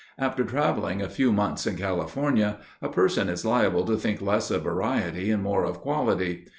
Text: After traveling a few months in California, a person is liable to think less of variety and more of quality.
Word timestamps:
After 0.17 0.43
traveling 0.43 0.99
a 1.03 1.07
few 1.09 1.31
months 1.31 1.67
in 1.67 1.75
California, 1.75 2.57
a 2.81 2.89
person 2.89 3.29
is 3.29 3.45
liable 3.45 3.85
to 3.85 3.95
think 3.97 4.19
less 4.19 4.49
of 4.49 4.63
variety 4.63 5.29
and 5.29 5.43
more 5.43 5.63
of 5.63 5.81
quality. 5.81 6.45